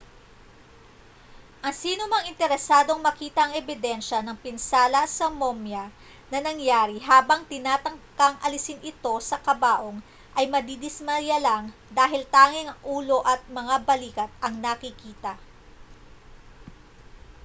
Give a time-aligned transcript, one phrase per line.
[1.65, 5.85] ang sinumang interesadong makita ang ebidensya ng pinsala sa momya
[6.33, 9.97] na nangyari habang tinatangkang alisin ito sa kabaong
[10.39, 11.63] ay madidismaya lang
[11.99, 15.33] dahil tanging ang ulo at mga balikat ang nakikita